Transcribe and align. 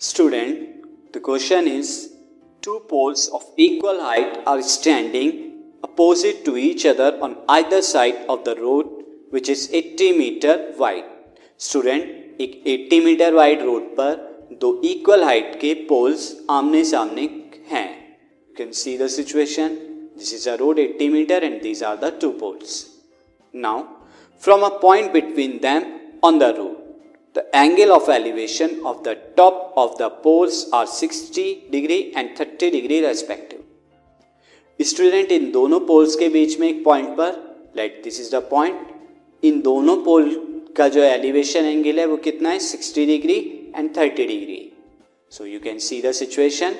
Student, 0.00 1.12
the 1.12 1.20
question 1.20 1.66
is 1.66 2.14
two 2.62 2.80
poles 2.88 3.28
of 3.28 3.42
equal 3.58 4.00
height 4.00 4.38
are 4.46 4.62
standing 4.62 5.30
opposite 5.84 6.42
to 6.46 6.56
each 6.56 6.86
other 6.86 7.18
on 7.20 7.36
either 7.50 7.82
side 7.82 8.24
of 8.26 8.42
the 8.44 8.56
road 8.56 8.86
which 9.28 9.50
is 9.50 9.68
80 9.70 10.16
meter 10.18 10.54
wide. 10.78 11.04
Student 11.60 12.40
एक 12.40 12.52
80 12.66 13.04
metre 13.04 13.34
wide 13.34 13.62
road 13.62 13.82
पर 13.96 14.14
दो 14.60 14.70
equal 14.90 15.24
height 15.24 15.54
के 15.60 15.74
poles 15.88 16.24
आमने 16.50 16.84
सामने 16.92 17.28
हैं 17.70 17.88
you 17.88 18.54
can 18.58 18.72
see 18.82 18.96
the 18.98 19.06
situation 19.16 19.74
this 20.18 20.32
is 20.34 20.48
a 20.48 20.54
road 20.62 20.78
80 20.80 21.10
metre 21.12 21.44
and 21.44 21.60
these 21.62 21.82
are 21.90 21.96
the 22.04 22.16
two 22.20 22.30
poles 22.40 22.84
now 23.54 23.82
from 24.42 24.62
a 24.64 24.76
point 24.82 25.12
between 25.12 25.58
them 25.66 25.90
on 26.30 26.38
the 26.44 26.52
road 26.60 26.80
The 27.35 27.53
angle 27.53 27.91
of 27.91 28.07
elevation 28.07 28.81
of 28.85 29.03
the 29.03 29.15
top 29.35 29.73
of 29.75 29.97
the 29.97 30.09
poles 30.09 30.69
are 30.71 30.87
60 30.87 31.65
degree 31.69 32.13
and 32.15 32.37
30 32.37 32.69
degree 32.71 32.99
respective. 33.05 33.61
Student 34.79 35.31
इन 35.31 35.49
दोनों 35.51 35.79
poles 35.87 36.15
के 36.15 36.27
बीच 36.29 36.59
में 36.59 36.67
एक 36.67 36.83
point 36.83 37.09
पर 37.17 37.31
like 37.77 38.01
this 38.03 38.19
is 38.19 38.31
the 38.35 38.41
point 38.49 39.43
इन 39.43 39.59
दोनों 39.61 39.95
pole 40.03 40.29
का 40.77 40.87
जो 40.95 41.01
elevation 41.03 41.65
angle 41.65 41.99
है 41.99 42.05
वो 42.05 42.17
कितना 42.27 42.49
है? 42.49 42.59
60 42.61 43.05
degree 43.07 43.37
and 43.75 43.89
30 43.95 44.15
degree 44.17 44.59
so 45.31 45.45
you 45.45 45.59
can 45.59 45.79
see 45.87 46.01
the 46.01 46.11
situation 46.19 46.75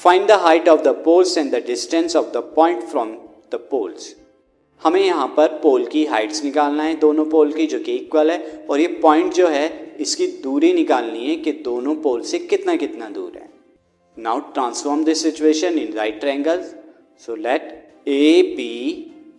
find 0.00 0.26
the 0.28 0.38
height 0.46 0.68
of 0.68 0.82
the 0.82 0.94
poles 1.04 1.36
and 1.38 1.50
the 1.54 1.64
distance 1.66 2.16
of 2.16 2.32
the 2.32 2.42
point 2.56 2.82
from 2.90 3.12
the 3.52 3.66
poles 3.70 4.14
हमें 4.82 5.00
यहाँ 5.00 5.26
पर 5.36 5.58
पोल 5.62 5.86
की 5.86 6.04
हाइट्स 6.04 6.44
निकालना 6.44 6.82
है, 6.82 6.94
दोनों 6.94 7.24
पोल 7.24 7.52
की 7.52 7.66
जो 7.66 7.78
कि 7.78 7.92
इक्वल 7.92 8.30
है, 8.30 8.66
और 8.70 8.80
ये 8.80 8.86
पॉइंट 9.02 9.32
जो 9.34 9.46
है, 9.48 9.96
इसकी 10.00 10.26
दूरी 10.42 10.72
निकालनी 10.72 11.26
है 11.26 11.36
कि 11.36 11.52
दोनों 11.64 11.94
पोल 11.96 12.22
से 12.22 12.38
कितना 12.38 12.76
कितना 12.76 13.08
दूर 13.08 13.32
है। 13.36 13.48
Now 14.16 14.40
transform 14.54 15.04
this 15.04 15.22
situation 15.22 15.78
in 15.78 15.92
right 15.92 16.24
angle 16.24 16.62
so 17.22 17.34
let 17.36 17.62
A 18.08 18.42
B 18.56 18.74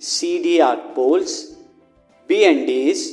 C 0.02 0.38
D 0.40 0.58
are 0.60 0.76
poles 0.96 1.42
B 2.30 2.40
and 2.40 2.66
D 2.66 2.80
is 2.82 3.08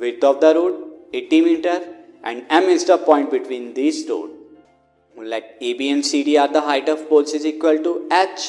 width 0.00 0.24
of 0.24 0.38
the 0.38 0.52
road 0.56 0.82
80 1.14 1.42
metre 1.44 1.82
and 2.24 2.42
M 2.52 2.70
is 2.70 2.86
the 2.86 2.98
point 3.06 3.30
between 3.30 3.72
this 3.74 4.08
road 4.08 5.22
let 5.24 5.58
A 5.62 5.72
B 5.78 5.88
and 5.88 6.02
C 6.02 6.22
D 6.22 6.36
are 6.36 6.50
the 6.50 6.64
height 6.64 6.90
of 6.90 7.02
poles 7.08 7.34
is 7.34 7.46
equal 7.46 7.78
to 7.78 7.94
H 8.12 8.48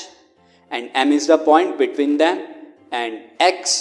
and 0.72 0.90
M 0.96 1.14
is 1.14 1.32
the 1.32 1.40
point 1.46 1.78
between 1.78 2.18
them 2.18 2.38
and 2.96 3.42
X 3.42 3.74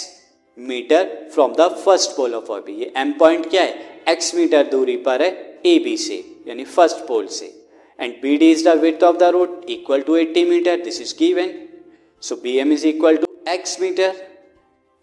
metre 0.57 1.09
from 1.33 1.53
the 1.53 1.67
first 1.85 2.15
pole 2.15 2.33
of 2.35 2.51
B 2.65 2.73
ये 2.79 2.91
M 2.97 3.11
point 3.19 3.49
क्या 3.49 3.63
है? 3.63 4.03
X 4.09 4.33
metre 4.35 4.63
दूरी 4.67 4.95
पर 5.05 5.21
है 5.21 5.29
A 5.65 5.77
B 5.83 5.95
से 5.97 6.23
यानी 6.47 6.63
first 6.63 7.05
pole 7.07 7.27
से. 7.27 7.45
And 7.99 8.13
B 8.21 8.37
D 8.37 8.51
is 8.51 8.67
the 8.69 8.77
width 8.79 9.03
of 9.03 9.17
the 9.17 9.23
road 9.33 9.65
equal 9.69 10.01
to 10.01 10.17
80 10.17 10.45
metre 10.49 10.81
this 10.83 11.01
is 11.01 11.13
given 11.19 11.53
so 12.23 12.35
B 12.35 12.57
M 12.59 12.71
is 12.73 12.87
equal 12.87 13.17
to 13.17 13.27
x 13.49 13.79
metre 13.81 14.15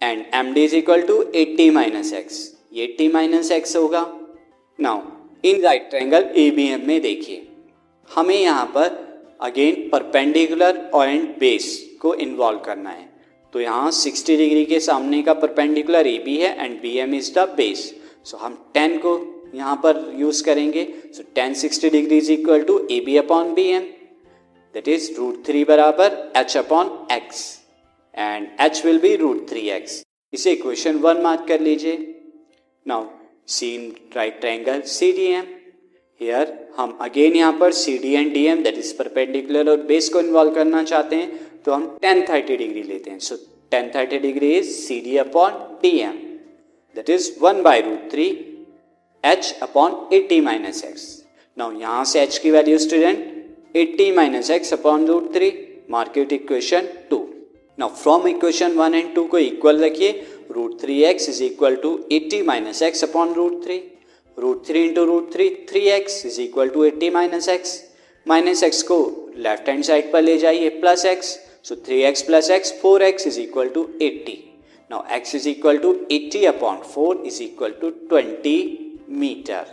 and 0.01 0.25
M 0.35 0.53
D 0.53 0.63
is 0.65 0.75
equal 0.75 1.01
to 1.01 1.21
80 1.35 1.69
minus 1.73 2.13
X 2.13 2.37
ये 2.73 2.85
80 2.99 3.11
minus 3.13 3.51
x 3.51 3.75
होगा. 3.75 4.01
Now 4.79 5.01
in 5.45 5.61
right 5.61 5.89
triangle 5.89 6.29
A 6.35 6.49
B 6.51 6.67
M 6.67 6.87
में 6.87 7.01
देखिए. 7.01 7.47
हमें 8.09 8.35
यहाँ 8.35 8.65
पर 8.75 9.01
again 9.41 9.89
perpendicular 9.89 10.77
और 10.93 11.07
and 11.07 11.27
base 11.39 11.67
को 12.01 12.13
involve 12.15 12.59
करना 12.59 12.89
है. 12.89 13.12
तो 13.53 13.59
यहाँ 13.61 13.91
60 13.91 14.37
डिग्री 14.37 14.63
के 14.65 14.79
सामने 14.79 15.21
का 15.23 15.33
परपेंडिकुलर 15.33 16.07
ए 16.07 16.17
बी 16.25 16.37
है 16.37 16.55
and 16.65 16.81
B 16.81 16.97
M 16.99 17.13
is 17.15 17.33
the 17.33 17.39
base 17.57 17.93
so 18.25 18.37
हम 18.37 18.57
10 18.77 18.97
को 19.01 19.11
यहाँ 19.55 19.75
पर 19.83 19.97
यूज़ 20.19 20.43
करेंगे. 20.43 20.83
So 21.13 21.23
tan 21.35 21.53
sixty 21.53 21.89
degree 21.89 22.17
is 22.17 22.31
equal 22.31 22.63
to 22.63 22.77
A 22.91 22.99
B 23.05 23.17
upon 23.17 23.53
B 23.53 23.67
M 23.71 23.83
that 24.75 24.87
is 24.87 25.11
root 25.17 25.45
three 25.47 25.63
बराबर 25.65 26.31
H 26.37 26.57
upon 26.57 26.89
X 27.11 27.43
and 28.17 28.47
H 28.61 28.85
will 28.85 28.99
be 28.99 29.15
root 29.15 29.49
three 29.49 29.67
X 29.69 30.01
इसे 30.33 30.51
equation 30.51 30.95
one 30.99 31.21
mark 31.21 31.45
कर 31.47 31.59
लीजिए. 31.61 31.97
Now 32.85 33.05
see 33.47 33.73
in 33.75 33.93
right 34.15 34.39
triangle 34.41 34.81
C 34.87 35.11
D 35.11 35.25
M 35.27 35.45
here 36.21 36.59
हम 36.77 36.97
again 37.01 37.35
यहाँ 37.35 37.57
पर 37.59 37.71
C 37.73 37.97
D 37.97 38.13
and 38.13 38.33
D 38.33 38.45
M 38.47 38.63
that 38.63 38.77
is 38.77 38.93
perpendicular 38.97 39.69
और 39.69 39.81
base 39.87 40.09
को 40.09 40.19
involve 40.19 40.53
करना 40.53 40.83
चाहते 40.83 41.15
हैं. 41.15 41.39
तो 41.65 41.71
हम 41.73 41.87
टेन 42.01 42.21
थर्टी 42.29 42.57
डिग्री 42.57 42.83
लेते 42.83 43.11
हैं। 43.11 43.19
So 43.19 43.35
tan 43.71 43.91
thirty 43.95 44.17
degree 44.19 44.51
is 44.57 44.69
C 44.71 44.99
D 45.01 45.17
upon 45.17 45.51
D 45.81 45.97
M 45.99 46.17
that 46.95 47.09
is 47.09 47.31
one 47.41 47.61
by 47.63 47.81
root 47.81 48.09
three 48.11 48.27
H 49.23 49.55
upon 49.61 49.95
eighty 50.13 50.39
minus 50.41 50.83
X 50.85 51.05
now 51.57 51.79
यहाँ 51.79 52.03
से 52.05 52.21
एच 52.21 52.37
की 52.37 52.51
value 52.51 52.77
student 52.79 53.75
eighty 53.75 54.11
minus 54.15 54.49
X 54.51 54.73
upon 54.73 55.05
root 55.07 55.33
three 55.35 55.51
mark it 55.91 56.33
equation 56.33 56.87
two 57.09 57.17
now 57.77 57.89
from 57.95 58.27
equation 58.27 58.71
one 58.77 58.95
and 58.95 59.13
two 59.15 59.23
को 59.27 59.37
equal 59.39 59.83
रखिए। 59.83 60.11
Root 60.51 60.79
three 60.81 61.01
X 61.03 61.29
is 61.29 61.43
equal 61.43 61.75
to 61.83 61.97
eighty 62.11 62.41
minus 62.41 62.81
X 62.83 63.03
upon 63.03 63.33
root 63.33 63.63
three 63.63 63.81
root 64.37 64.65
three 64.67 64.83
into 64.83 65.03
root 65.05 65.33
three 65.33 65.49
three 65.69 65.79
X 65.89 66.25
is 66.25 66.39
equal 66.41 66.69
to 66.69 66.83
eighty 66.83 67.09
minus 67.09 67.49
X 67.49 67.79
minus 68.25 68.63
X 68.63 68.83
को 68.83 68.99
left 69.37 69.69
hand 69.69 69.83
side 69.83 70.11
पर 70.11 70.21
ले 70.21 70.37
जाइए 70.37 70.69
plus 70.79 71.05
X 71.05 71.37
So 71.65 71.77
3x 71.77 72.25
plus 72.25 72.49
x, 72.49 72.73
4x 72.73 73.25
is 73.25 73.39
equal 73.39 73.69
to 73.69 73.89
80. 74.01 74.51
Now 74.89 75.05
x 75.09 75.33
is 75.33 75.47
equal 75.47 75.79
to 75.79 76.05
80 76.09 76.45
upon 76.47 76.83
4 76.83 77.25
is 77.25 77.39
equal 77.41 77.71
to 77.81 77.91
20 78.09 78.55
metre 79.21 79.65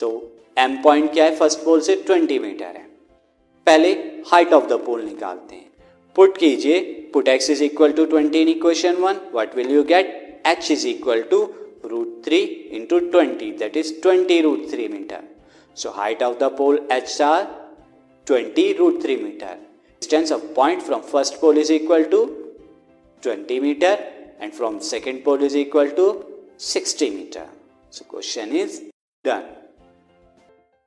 तो 0.00 0.10
m 0.58 0.76
point 0.82 1.12
क्या 1.12 1.24
है? 1.24 1.34
First 1.36 1.64
pole 1.64 1.80
से 1.80 1.96
20 2.08 2.38
metre 2.40 2.76
है. 2.76 2.86
पहले 3.66 3.92
हाइट 4.32 4.52
ऑफ़ 4.52 4.66
द 4.68 4.80
पोल 4.86 5.02
निकालते 5.02 5.54
हैं. 5.54 5.70
पुट 6.16 6.38
कीजिए 6.38 6.80
put 7.14 7.28
x 7.28 7.50
is 7.50 7.62
equal 7.64 7.92
to 7.92 8.06
20 8.16 8.34
in 8.36 8.48
equation 8.48 8.96
one 9.00 9.20
what 9.32 9.56
will 9.56 9.70
you 9.74 9.82
get 9.92 10.42
h 10.56 10.70
is 10.72 10.86
equal 10.88 11.22
to 11.30 11.42
root 11.84 12.22
three 12.24 12.38
into 12.78 12.98
twenty 12.98 13.50
that 13.58 13.76
is 13.76 13.94
twenty 14.02 14.40
root 14.42 14.70
three 14.70 14.88
metre 14.88 15.28
so 15.76 15.90
height 15.96 16.22
of 16.22 16.38
the 16.38 16.56
pole 16.58 16.86
h 16.92 17.20
are 17.22 17.44
twenty 18.26 18.72
root 18.78 19.02
three 19.02 19.16
metre 19.16 19.64
distance 20.00 20.30
of 20.30 20.54
point 20.54 20.82
from 20.82 21.02
first 21.02 21.40
pole 21.40 21.56
is 21.56 21.70
equal 21.70 22.04
to 22.04 22.20
20 23.22 23.60
meter 23.60 23.96
and 24.40 24.52
from 24.54 24.80
second 24.80 25.24
pole 25.24 25.42
is 25.42 25.56
equal 25.56 25.90
to 25.90 26.26
60 26.56 27.10
meter. 27.10 27.46
So 27.90 28.04
question 28.04 28.54
is 28.54 28.82
done. 29.24 29.44